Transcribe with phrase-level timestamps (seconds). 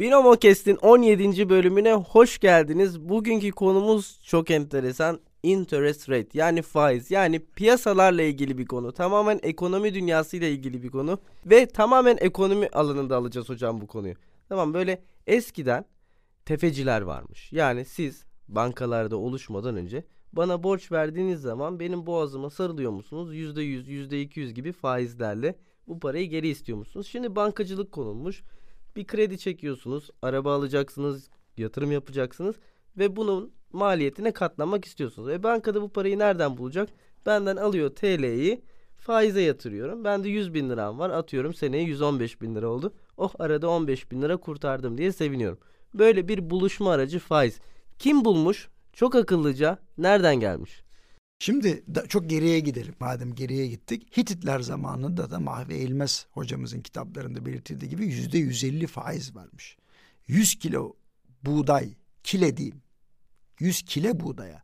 [0.00, 1.48] Binomo Kest'in 17.
[1.48, 3.00] bölümüne hoş geldiniz.
[3.08, 5.20] Bugünkü konumuz çok enteresan.
[5.42, 8.92] Interest rate yani faiz yani piyasalarla ilgili bir konu.
[8.92, 11.18] Tamamen ekonomi dünyasıyla ilgili bir konu.
[11.46, 14.14] Ve tamamen ekonomi alanında alacağız hocam bu konuyu.
[14.48, 15.84] Tamam böyle eskiden
[16.44, 17.52] tefeciler varmış.
[17.52, 23.34] Yani siz bankalarda oluşmadan önce bana borç verdiğiniz zaman benim boğazıma sarılıyor musunuz?
[23.34, 25.54] %100, %200 gibi faizlerle
[25.88, 27.06] bu parayı geri istiyor musunuz?
[27.06, 28.42] Şimdi bankacılık konulmuş.
[28.96, 32.56] Bir kredi çekiyorsunuz, araba alacaksınız, yatırım yapacaksınız
[32.98, 35.28] ve bunun maliyetine katlanmak istiyorsunuz.
[35.28, 36.88] E bankada bu parayı nereden bulacak?
[37.26, 38.62] Benden alıyor TL'yi
[38.96, 40.04] faize yatırıyorum.
[40.04, 42.92] Ben de 100 bin liram var atıyorum seneye 115 bin lira oldu.
[43.16, 45.58] Oh arada 15 bin lira kurtardım diye seviniyorum.
[45.94, 47.60] Böyle bir buluşma aracı faiz.
[47.98, 48.68] Kim bulmuş?
[48.92, 49.78] Çok akıllıca.
[49.98, 50.82] Nereden gelmiş?
[51.42, 52.94] Şimdi da çok geriye gidelim.
[53.00, 54.16] Madem geriye gittik.
[54.16, 59.76] Hititler zamanında da Mahve Eğilmez hocamızın kitaplarında belirtildiği gibi yüzde yüz elli faiz varmış.
[60.26, 60.92] Yüz kilo
[61.42, 62.82] buğday, kile diyeyim.
[63.60, 64.62] Yüz kile buğdaya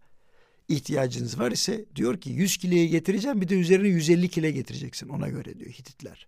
[0.69, 5.09] ihtiyacınız var ise diyor ki yüz kileye getireceğim bir de üzerine yüz elli kile getireceksin
[5.09, 6.27] ona göre diyor Hititler.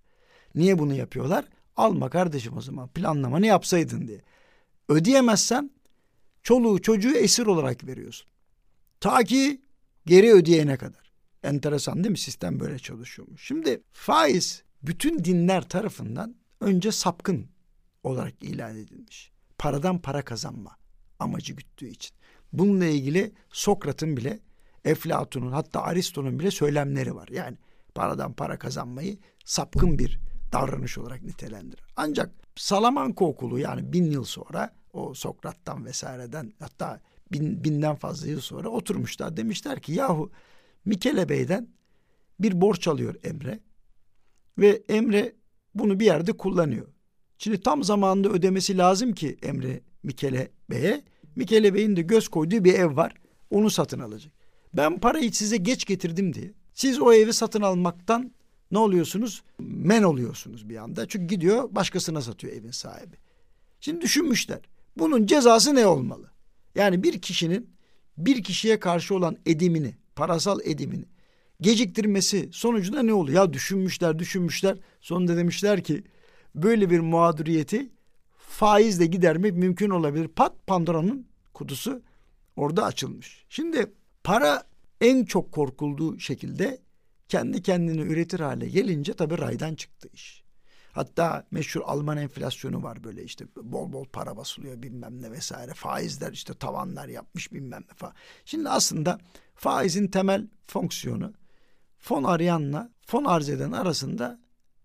[0.54, 1.44] Niye bunu yapıyorlar?
[1.76, 4.20] Alma kardeşim o zaman planlamanı yapsaydın diye.
[4.88, 5.70] Ödeyemezsen
[6.42, 8.28] çoluğu çocuğu esir olarak veriyorsun.
[9.00, 9.60] Ta ki
[10.08, 11.12] geri ödeyene kadar.
[11.42, 12.18] Enteresan değil mi?
[12.18, 13.46] Sistem böyle çalışıyormuş.
[13.46, 17.46] Şimdi faiz bütün dinler tarafından önce sapkın
[18.02, 19.32] olarak ilan edilmiş.
[19.58, 20.76] Paradan para kazanma
[21.18, 22.16] amacı güttüğü için.
[22.52, 24.40] Bununla ilgili Sokrat'ın bile
[24.84, 27.28] Eflatun'un hatta Aristo'nun bile söylemleri var.
[27.28, 27.56] Yani
[27.94, 30.20] paradan para kazanmayı sapkın bir
[30.52, 31.84] davranış olarak nitelendirir.
[31.96, 37.00] Ancak Salamanca okulu yani bin yıl sonra o Sokrat'tan vesaireden hatta
[37.32, 39.36] bin, binden fazla yıl sonra oturmuşlar.
[39.36, 40.30] Demişler ki yahu
[40.84, 41.68] Mikele Bey'den
[42.40, 43.60] bir borç alıyor Emre
[44.58, 45.32] ve Emre
[45.74, 46.86] bunu bir yerde kullanıyor.
[47.38, 51.04] Şimdi tam zamanında ödemesi lazım ki Emre Mikele Bey'e.
[51.36, 53.14] Mikele Bey'in de göz koyduğu bir ev var.
[53.50, 54.32] Onu satın alacak.
[54.74, 56.52] Ben parayı size geç getirdim diye.
[56.74, 58.32] Siz o evi satın almaktan
[58.70, 59.42] ne oluyorsunuz?
[59.58, 61.08] Men oluyorsunuz bir anda.
[61.08, 63.16] Çünkü gidiyor başkasına satıyor evin sahibi.
[63.80, 64.60] Şimdi düşünmüşler.
[64.96, 66.30] Bunun cezası ne olmalı?
[66.74, 67.70] Yani bir kişinin
[68.18, 71.04] bir kişiye karşı olan edimini, parasal edimini
[71.60, 73.36] geciktirmesi sonucunda ne oluyor?
[73.42, 74.78] Ya düşünmüşler, düşünmüşler.
[75.00, 76.04] Sonunda demişler ki
[76.54, 77.90] böyle bir mağduriyeti
[78.38, 80.28] faizle gidermek mümkün olabilir.
[80.28, 82.02] Pat Pandora'nın kutusu
[82.56, 83.44] orada açılmış.
[83.48, 83.92] Şimdi
[84.24, 84.62] para
[85.00, 86.78] en çok korkulduğu şekilde
[87.28, 90.37] kendi kendini üretir hale gelince tabii raydan çıktı iş.
[90.98, 95.74] Hatta meşhur Alman enflasyonu var böyle işte bol bol para basılıyor bilmem ne vesaire.
[95.74, 98.14] Faizler işte tavanlar yapmış bilmem ne falan.
[98.44, 99.18] Şimdi aslında
[99.54, 101.32] faizin temel fonksiyonu
[101.98, 104.40] fon arayanla fon arz eden arasında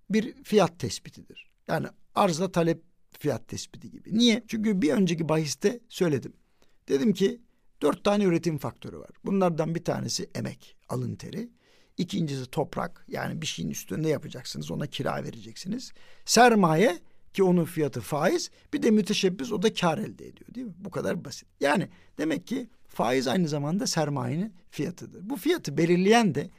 [0.09, 1.51] bir fiyat tespitidir.
[1.67, 2.83] Yani arzla talep
[3.19, 4.17] fiyat tespiti gibi.
[4.17, 4.43] Niye?
[4.47, 6.33] Çünkü bir önceki bahiste söyledim.
[6.87, 7.41] Dedim ki
[7.81, 9.11] dört tane üretim faktörü var.
[9.25, 11.49] Bunlardan bir tanesi emek, alın teri.
[11.97, 15.91] İkincisi toprak yani bir şeyin üstünde yapacaksınız ona kira vereceksiniz.
[16.25, 16.99] Sermaye
[17.33, 20.73] ki onun fiyatı faiz bir de müteşebbis o da kar elde ediyor değil mi?
[20.77, 21.47] Bu kadar basit.
[21.59, 25.29] Yani demek ki faiz aynı zamanda sermayenin fiyatıdır.
[25.29, 26.49] Bu fiyatı belirleyen de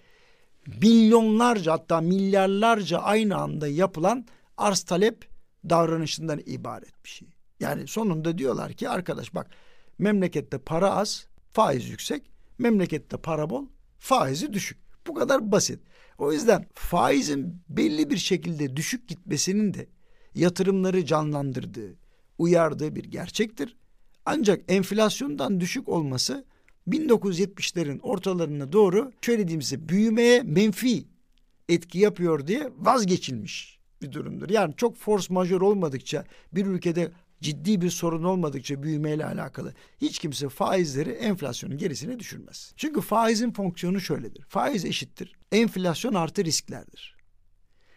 [0.83, 5.29] milyonlarca hatta milyarlarca aynı anda yapılan arz talep
[5.71, 7.29] davranışından ibaret bir şey.
[7.61, 9.51] Yani sonunda diyorlar ki arkadaş bak
[9.99, 12.31] memlekette para az, faiz yüksek.
[12.59, 13.67] Memlekette para bol,
[13.99, 14.84] faizi düşük.
[15.07, 15.81] Bu kadar basit.
[16.19, 19.87] O yüzden faizin belli bir şekilde düşük gitmesinin de
[20.35, 21.95] yatırımları canlandırdığı,
[22.39, 23.77] uyardığı bir gerçektir.
[24.27, 26.45] Ancak enflasyondan düşük olması
[26.89, 31.05] 1970'lerin ortalarına doğru şöyle diyeyim size büyümeye menfi
[31.69, 34.51] etki yapıyor diye vazgeçilmiş bir durumdur.
[34.51, 37.13] Yani çok force majör olmadıkça bir ülkede
[37.45, 42.73] ciddi bir sorun olmadıkça büyümeyle alakalı hiç kimse faizleri enflasyonun gerisine düşürmez.
[42.77, 44.45] Çünkü faizin fonksiyonu şöyledir.
[44.49, 45.33] Faiz eşittir.
[45.53, 47.17] Enflasyon artı risklerdir.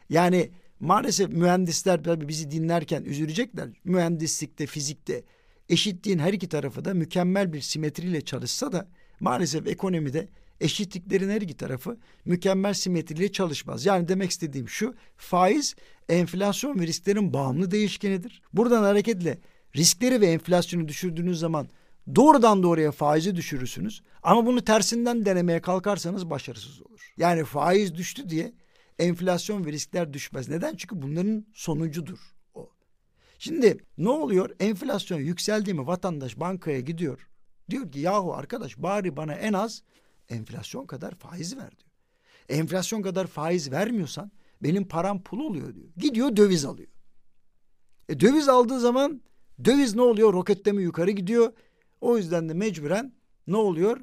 [0.09, 3.69] Yani maalesef mühendisler tabii bizi dinlerken üzülecekler.
[3.83, 5.23] Mühendislikte, fizikte
[5.69, 8.87] eşitliğin her iki tarafı da mükemmel bir simetriyle çalışsa da
[9.19, 10.27] maalesef ekonomide
[10.61, 13.85] eşitliklerin her iki tarafı mükemmel simetriyle çalışmaz.
[13.85, 15.75] Yani demek istediğim şu faiz
[16.09, 18.41] enflasyon ve risklerin bağımlı değişkenidir.
[18.53, 19.37] Buradan hareketle
[19.75, 21.67] riskleri ve enflasyonu düşürdüğünüz zaman
[22.15, 24.01] doğrudan doğruya faizi düşürürsünüz.
[24.23, 27.13] Ama bunu tersinden denemeye kalkarsanız başarısız olur.
[27.17, 28.53] Yani faiz düştü diye
[28.99, 30.49] enflasyon ve riskler düşmez.
[30.49, 30.75] Neden?
[30.75, 32.19] Çünkü bunların sonucudur
[32.53, 32.69] o.
[33.39, 34.49] Şimdi ne oluyor?
[34.59, 37.27] Enflasyon yükseldi mi vatandaş bankaya gidiyor.
[37.69, 39.83] Diyor ki yahu arkadaş bari bana en az
[40.29, 41.91] enflasyon kadar faiz ver diyor.
[42.49, 44.31] Enflasyon kadar faiz vermiyorsan
[44.63, 45.87] benim param pul oluyor diyor.
[45.97, 46.89] Gidiyor döviz alıyor.
[48.09, 49.21] E döviz aldığı zaman
[49.65, 50.33] Döviz ne oluyor?
[50.33, 51.53] Roketleme yukarı gidiyor.
[52.01, 53.13] O yüzden de mecburen
[53.47, 53.99] ne oluyor?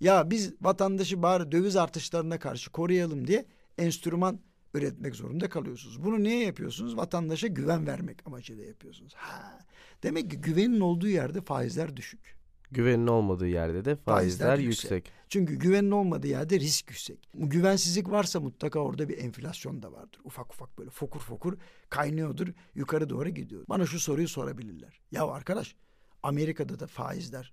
[0.00, 3.46] Ya biz vatandaşı bari döviz artışlarına karşı koruyalım diye
[3.78, 4.40] enstrüman
[4.74, 6.04] üretmek zorunda kalıyorsunuz.
[6.04, 6.96] Bunu niye yapıyorsunuz?
[6.96, 9.14] Vatandaşa güven vermek amacıyla yapıyorsunuz.
[9.14, 9.58] Ha.
[10.02, 12.37] Demek ki güvenin olduğu yerde faizler düşük.
[12.70, 14.90] Güvenin olmadığı yerde de faizler, Faizler yüksek.
[14.90, 15.12] yüksek.
[15.28, 17.28] Çünkü güvenin olmadığı yerde risk yüksek.
[17.34, 20.20] Güvensizlik varsa mutlaka orada bir enflasyon da vardır.
[20.24, 21.58] Ufak ufak böyle fokur fokur
[21.90, 23.64] kaynıyordur, yukarı doğru gidiyor.
[23.68, 25.00] Bana şu soruyu sorabilirler.
[25.12, 25.76] Ya arkadaş,
[26.22, 27.52] Amerika'da da faizler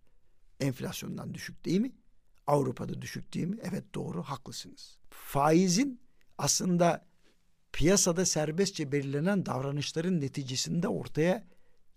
[0.59, 1.91] enflasyondan düşük değil mi?
[2.47, 3.57] Avrupa'da düşük değil mi?
[3.63, 4.97] Evet doğru, haklısınız.
[5.09, 6.01] Faizin
[6.37, 7.05] aslında
[7.73, 11.47] piyasada serbestçe belirlenen davranışların neticesinde ortaya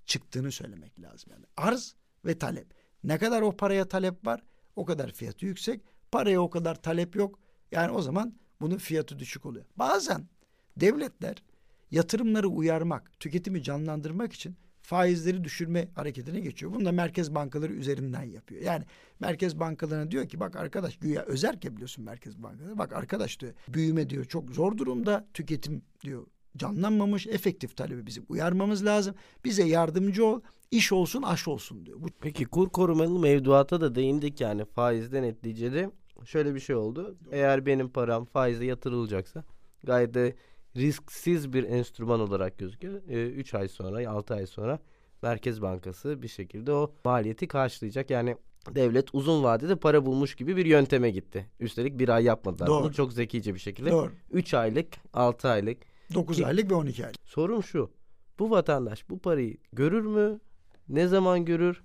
[0.07, 1.33] çıktığını söylemek lazım.
[1.33, 1.95] Yani arz
[2.25, 2.78] ve talep.
[3.05, 4.41] Ne kadar o paraya talep var
[4.77, 5.81] o kadar fiyatı yüksek.
[6.13, 7.39] Paraya o kadar talep yok.
[7.73, 9.65] Yani o zaman bunun fiyatı düşük oluyor.
[9.77, 10.29] Bazen
[10.77, 11.43] devletler
[11.91, 16.73] yatırımları uyarmak, tüketimi canlandırmak için faizleri düşürme hareketine geçiyor.
[16.73, 18.63] Bunu da merkez bankaları üzerinden yapıyor.
[18.63, 18.85] Yani
[19.21, 22.79] merkez bankalarına diyor ki bak arkadaş güya özerke biliyorsun merkez bankaları.
[22.79, 25.27] Bak arkadaş diyor büyüme diyor çok zor durumda.
[25.35, 26.27] Tüketim diyor
[26.59, 27.27] canlanmamış.
[27.27, 29.15] Efektif talebi bizim uyarmamız lazım.
[29.45, 30.41] Bize yardımcı ol.
[30.71, 31.97] iş olsun aş olsun diyor.
[32.01, 35.91] Bu Peki kur korumalı mevduata da değindik yani faizden neticede
[36.25, 37.17] şöyle bir şey oldu.
[37.33, 39.45] Eğer benim param faize yatırılacaksa
[39.85, 40.35] gayet de
[40.77, 43.03] risksiz bir enstrüman olarak gözüküyor.
[43.09, 44.79] 3 ay sonra 6 ay sonra
[45.23, 48.11] Merkez Bankası bir şekilde o maliyeti karşılayacak.
[48.11, 48.37] Yani
[48.75, 51.47] devlet uzun vadede para bulmuş gibi bir yönteme gitti.
[51.61, 52.67] Üstelik bir ay yapmadılar.
[52.67, 52.85] Doğru.
[52.85, 53.91] Bunu çok zekice bir şekilde.
[53.91, 54.13] doğru.
[54.31, 55.79] 3 aylık 6 aylık
[56.15, 57.21] 9 Ki- aylık ve 12 aylık.
[57.25, 57.91] Sorum şu.
[58.39, 60.41] Bu vatandaş bu parayı görür mü?
[60.89, 61.83] Ne zaman görür?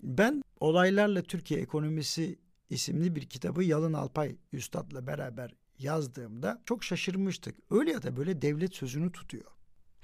[0.00, 2.38] Ben Olaylarla Türkiye Ekonomisi
[2.70, 7.58] isimli bir kitabı Yalın Alpay Üstad'la beraber yazdığımda çok şaşırmıştık.
[7.70, 9.44] Öyle ya da böyle devlet sözünü tutuyor.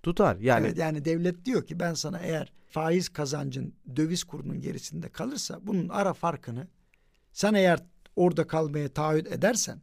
[0.03, 0.37] Tutar.
[0.37, 5.67] Yani Evet, yani devlet diyor ki ben sana eğer faiz kazancın döviz kurunun gerisinde kalırsa
[5.67, 6.69] bunun ara farkını
[7.33, 7.81] sen eğer
[8.17, 9.81] orada kalmaya taahhüt edersen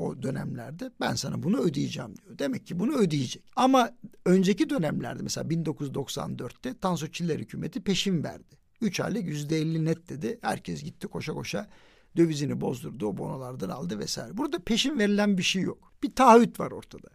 [0.00, 2.38] o dönemlerde ben sana bunu ödeyeceğim diyor.
[2.38, 3.42] Demek ki bunu ödeyecek.
[3.56, 3.90] Ama
[4.24, 8.56] önceki dönemlerde mesela 1994'te Tansu Çiller hükümeti peşin verdi.
[8.80, 10.38] 3 aylık %50 net dedi.
[10.42, 11.68] Herkes gitti koşa koşa
[12.16, 13.06] dövizini bozdurdu.
[13.06, 14.36] O bonolardan aldı vesaire.
[14.36, 15.92] Burada peşin verilen bir şey yok.
[16.02, 17.08] Bir taahhüt var ortada.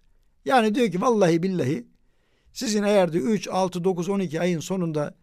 [0.46, 1.88] Yani diyor ki vallahi billahi
[2.54, 5.16] sizin eğer de 3, 6, 9, 12 ayın sonunda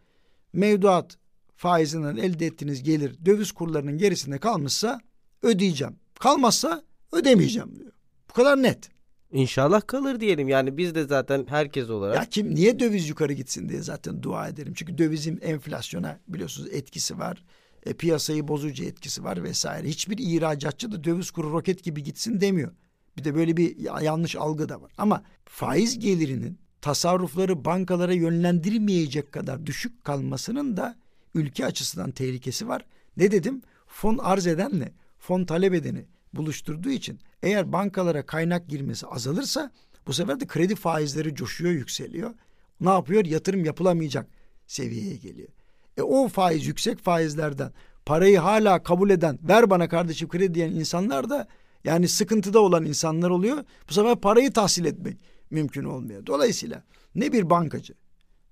[0.52, 1.18] mevduat
[1.56, 5.00] faizinden elde ettiğiniz gelir döviz kurlarının gerisinde kalmışsa
[5.42, 5.96] ödeyeceğim.
[6.20, 6.82] Kalmazsa
[7.12, 7.92] ödemeyeceğim diyor.
[8.30, 8.90] Bu kadar net.
[9.32, 10.48] inşallah kalır diyelim.
[10.48, 14.48] Yani biz de zaten herkes olarak Ya kim niye döviz yukarı gitsin diye zaten dua
[14.48, 14.72] ederim.
[14.76, 17.44] Çünkü dövizin enflasyona biliyorsunuz etkisi var.
[17.86, 19.88] E, piyasayı bozucu etkisi var vesaire.
[19.88, 22.72] Hiçbir ihracatçı da döviz kuru roket gibi gitsin demiyor.
[23.16, 24.92] Bir de böyle bir ya- yanlış algı da var.
[24.98, 30.96] Ama faiz gelirinin tasarrufları bankalara yönlendirmeyecek kadar düşük kalmasının da
[31.34, 32.86] ülke açısından tehlikesi var.
[33.16, 33.62] Ne dedim?
[33.86, 39.72] Fon arz edenle fon talep edeni buluşturduğu için eğer bankalara kaynak girmesi azalırsa
[40.06, 42.34] bu sefer de kredi faizleri coşuyor, yükseliyor.
[42.80, 43.24] Ne yapıyor?
[43.24, 44.26] Yatırım yapılamayacak
[44.66, 45.48] seviyeye geliyor.
[45.96, 47.72] E o faiz yüksek faizlerden
[48.06, 51.48] parayı hala kabul eden, ver bana kardeşim kredi diyen insanlar da
[51.84, 53.64] yani sıkıntıda olan insanlar oluyor.
[53.88, 55.16] Bu sefer parayı tahsil etmek
[55.50, 56.26] mümkün olmuyor.
[56.26, 57.94] Dolayısıyla ne bir bankacı,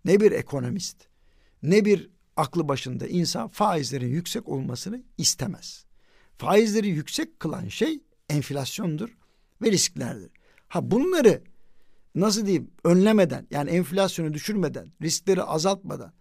[0.04, 0.96] ne bir ekonomist,
[1.62, 5.84] ne bir aklı başında insan faizlerin yüksek olmasını istemez.
[6.40, 9.16] Faizleri yüksek kılan şey enflasyondur
[9.62, 10.30] ve risklerdir.
[10.68, 11.42] Ha bunları
[12.14, 16.12] nasıl diyeyim önlemeden yani enflasyonu düşürmeden, riskleri azaltmadan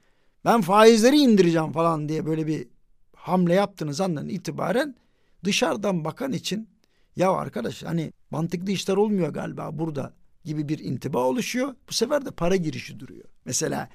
[0.45, 2.67] ben faizleri indireceğim falan diye böyle bir
[3.15, 4.95] hamle yaptığınız andan itibaren
[5.43, 6.69] dışarıdan bakan için
[7.15, 10.13] ya arkadaş hani mantıklı işler olmuyor galiba burada
[10.45, 11.75] gibi bir intiba oluşuyor.
[11.89, 13.25] Bu sefer de para girişi duruyor.
[13.45, 13.89] Mesela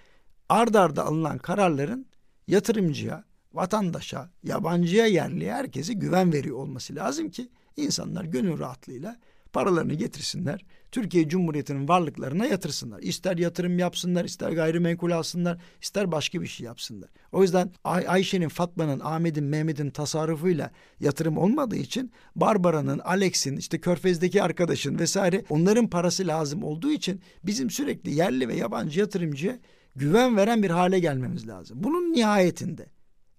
[0.48, 2.06] ard arda alınan kararların
[2.48, 3.24] yatırımcıya,
[3.54, 9.16] vatandaşa, yabancıya, yerliye herkese güven veriyor olması lazım ki insanlar gönül rahatlığıyla
[9.52, 10.64] paralarını getirsinler.
[10.92, 13.00] Türkiye Cumhuriyeti'nin varlıklarına yatırsınlar.
[13.02, 17.10] İster yatırım yapsınlar, ister gayrimenkul alsınlar, ister başka bir şey yapsınlar.
[17.32, 20.70] O yüzden Ay- Ayşe'nin, Fatma'nın, Ahmet'in, Mehmet'in tasarrufuyla
[21.00, 27.70] yatırım olmadığı için Barbara'nın, Alex'in, işte Körfez'deki arkadaşın vesaire onların parası lazım olduğu için bizim
[27.70, 29.58] sürekli yerli ve yabancı yatırımcıya
[29.96, 31.78] güven veren bir hale gelmemiz lazım.
[31.82, 32.86] Bunun nihayetinde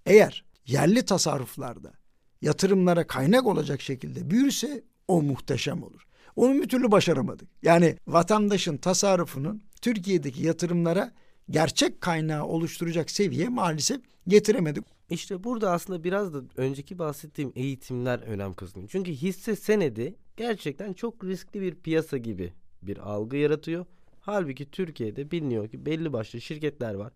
[0.05, 1.93] eğer yerli tasarruflarda
[2.41, 6.07] yatırımlara kaynak olacak şekilde büyürse o muhteşem olur.
[6.35, 7.49] Onu bir türlü başaramadık.
[7.61, 11.11] Yani vatandaşın tasarrufunun Türkiye'deki yatırımlara
[11.49, 14.83] gerçek kaynağı oluşturacak seviye maalesef getiremedik.
[15.09, 18.89] İşte burada aslında biraz da önceki bahsettiğim eğitimler önem kazanıyor.
[18.91, 23.85] Çünkü hisse senedi gerçekten çok riskli bir piyasa gibi bir algı yaratıyor.
[24.19, 27.13] Halbuki Türkiye'de biliniyor ki belli başlı şirketler var.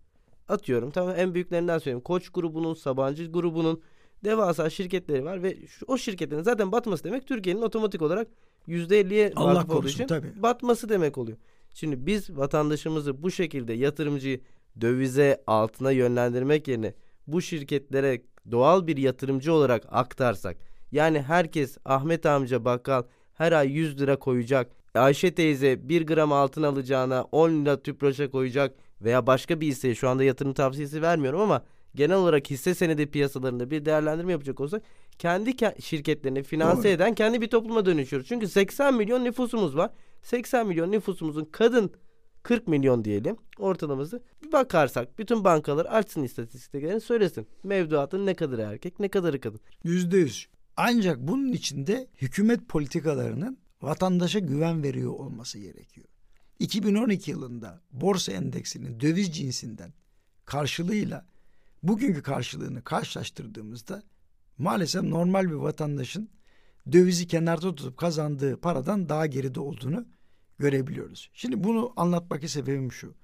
[0.50, 2.02] Atıyorum tamam en büyüklerinden söyleyeyim.
[2.02, 3.82] Koç grubunun, Sabancı grubunun
[4.24, 8.28] devasa şirketleri var ve şu, o şirketlerin zaten batması demek Türkiye'nin otomatik olarak
[8.68, 10.28] %50'ye Allah korusun, için tabii.
[10.36, 11.38] batması demek oluyor.
[11.74, 14.42] Şimdi biz vatandaşımızı bu şekilde yatırımcıyı
[14.82, 16.94] dövize altına yönlendirmek yerine
[17.28, 20.58] bu şirketlere doğal bir yatırımcı olarak aktarsak
[20.92, 23.04] yani herkes Ahmet amca bakkal
[23.34, 24.72] her ay 100 lira koyacak.
[24.96, 30.10] Ayşe teyze 1 gram altın alacağına 10 lira tüpraşa koyacak veya başka bir hisseye şu
[30.10, 31.64] anda yatırım tavsiyesi vermiyorum ama
[31.96, 34.84] genel olarak hisse senedi piyasalarında bir değerlendirme yapacak olsak
[35.18, 36.88] kendi ke- şirketlerini finanse Doğru.
[36.88, 38.28] eden kendi bir topluma dönüşüyoruz.
[38.28, 39.92] Çünkü 80 milyon nüfusumuz var.
[40.22, 41.92] 80 milyon nüfusumuzun kadın
[42.44, 44.24] 40 milyon diyelim ortalaması.
[44.44, 47.48] Bir bakarsak bütün bankalar açsın istatistiklerini söylesin.
[47.64, 49.60] Mevduatın ne kadarı erkek ne kadarı kadın.
[49.84, 50.48] Yüzde yüz.
[50.78, 56.08] Ancak bunun içinde hükümet politikalarının vatandaşa güven veriyor olması gerekiyor.
[56.60, 59.94] 2012 yılında borsa endeksinin döviz cinsinden
[60.46, 61.26] karşılığıyla
[61.84, 64.04] bugünkü karşılığını karşılaştırdığımızda
[64.58, 66.30] maalesef normal bir vatandaşın
[66.92, 70.06] dövizi kenarda tutup kazandığı paradan daha geride olduğunu
[70.58, 71.30] görebiliyoruz.
[71.34, 73.16] Şimdi bunu anlatmak sebebim şu.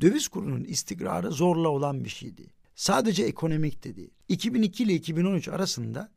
[0.00, 2.46] Döviz kurunun istikrarı zorla olan bir şeydi.
[2.74, 4.10] Sadece ekonomik de değil.
[4.28, 6.12] 2002 ile 2013 arasında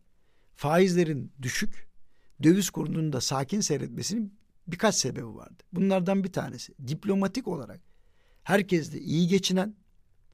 [0.56, 1.88] faizlerin düşük,
[2.44, 5.64] döviz kurunun da sakin seyretmesinin birkaç sebebi vardı.
[5.74, 7.82] Bunlardan bir tanesi diplomatik olarak
[8.44, 9.76] herkesle iyi geçinen,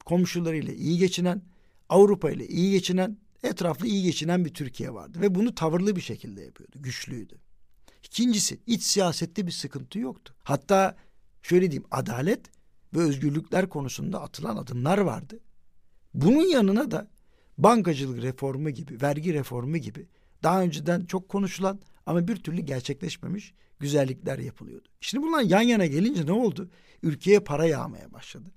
[0.04, 1.42] komşularıyla iyi geçinen,
[1.88, 6.42] Avrupa ile iyi geçinen, etraflı iyi geçinen bir Türkiye vardı ve bunu tavırlı bir şekilde
[6.42, 7.38] yapıyordu, güçlüydü.
[8.04, 10.34] İkincisi iç siyasette bir sıkıntı yoktu.
[10.42, 10.96] Hatta
[11.42, 12.40] şöyle diyeyim adalet
[12.94, 15.40] ve özgürlükler konusunda atılan adımlar vardı.
[16.14, 17.10] Bunun yanına da
[17.58, 20.08] bankacılık reformu gibi, vergi reformu gibi
[20.42, 24.88] daha önceden çok konuşulan ama bir türlü gerçekleşmemiş güzellikler yapılıyordu.
[25.00, 26.70] Şimdi bunlar yan yana gelince ne oldu?
[27.02, 28.50] Ülkeye para yağmaya başladı.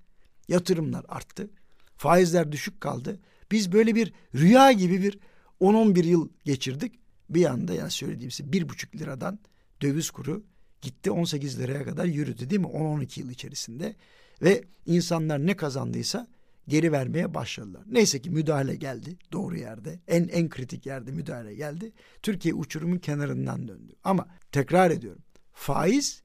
[0.48, 1.50] Yatırımlar arttı.
[1.98, 3.20] Faizler düşük kaldı.
[3.52, 5.20] Biz böyle bir rüya gibi bir
[5.62, 7.00] 10-11 yıl geçirdik.
[7.30, 9.40] Bir anda yani söylediğim size bir buçuk liradan
[9.82, 10.44] döviz kuru
[10.82, 12.68] gitti 18 liraya kadar yürüdü değil mi?
[12.68, 13.96] 10-12 yıl içerisinde.
[14.42, 16.28] Ve insanlar ne kazandıysa
[16.68, 17.84] geri vermeye başladılar.
[17.88, 20.00] Neyse ki müdahale geldi doğru yerde.
[20.08, 21.92] En en kritik yerde müdahale geldi.
[22.22, 23.94] Türkiye uçurumun kenarından döndü.
[24.04, 25.24] Ama tekrar ediyorum.
[25.54, 26.24] Faiz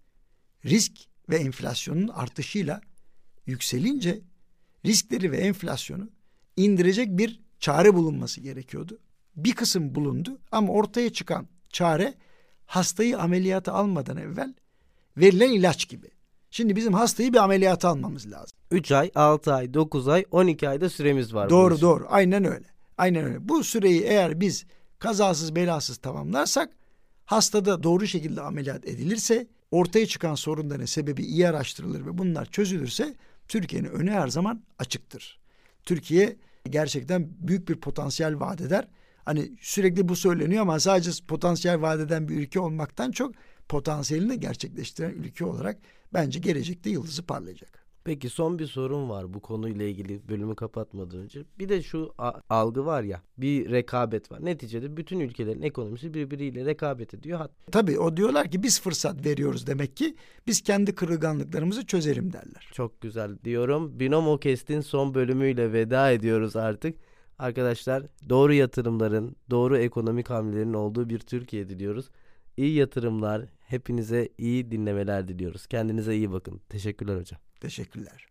[0.64, 0.92] risk
[1.28, 2.80] ve enflasyonun artışıyla
[3.46, 4.20] yükselince
[4.86, 6.10] riskleri ve enflasyonu
[6.56, 8.98] indirecek bir çare bulunması gerekiyordu.
[9.36, 12.14] Bir kısım bulundu ama ortaya çıkan çare
[12.66, 14.54] hastayı ameliyata almadan evvel
[15.16, 16.10] verilen ilaç gibi.
[16.50, 18.58] Şimdi bizim hastayı bir ameliyata almamız lazım.
[18.70, 21.50] 3 ay, 6 ay, 9 ay, 12 ayda süremiz var.
[21.50, 22.64] Doğru doğru aynen öyle.
[22.98, 23.48] Aynen öyle.
[23.48, 24.66] Bu süreyi eğer biz
[24.98, 26.70] kazasız belasız tamamlarsak
[27.24, 33.14] hastada doğru şekilde ameliyat edilirse ortaya çıkan sorunların sebebi iyi araştırılır ve bunlar çözülürse
[33.48, 35.40] Türkiye'nin önü her zaman açıktır.
[35.82, 36.36] Türkiye
[36.70, 38.88] gerçekten büyük bir potansiyel vaat eder.
[39.24, 43.34] Hani sürekli bu söyleniyor ama sadece potansiyel vaat eden bir ülke olmaktan çok
[43.68, 45.78] potansiyelini gerçekleştiren ülke olarak
[46.14, 47.80] bence gelecekte yıldızı parlayacak.
[48.04, 51.44] Peki son bir sorum var bu konuyla ilgili bölümü kapatmadan önce.
[51.58, 52.14] Bir de şu
[52.50, 54.44] algı var ya bir rekabet var.
[54.44, 57.48] Neticede bütün ülkelerin ekonomisi birbiriyle rekabet ediyor.
[57.72, 62.68] Tabii o diyorlar ki biz fırsat veriyoruz demek ki biz kendi kırılganlıklarımızı çözelim derler.
[62.72, 64.00] Çok güzel diyorum.
[64.00, 66.96] Binomo Kest'in son bölümüyle veda ediyoruz artık.
[67.38, 72.08] Arkadaşlar doğru yatırımların, doğru ekonomik hamlelerin olduğu bir Türkiye diliyoruz.
[72.56, 75.66] İyi yatırımlar, hepinize iyi dinlemeler diliyoruz.
[75.66, 76.60] Kendinize iyi bakın.
[76.68, 77.40] Teşekkürler hocam.
[77.60, 78.26] Teşekkürler.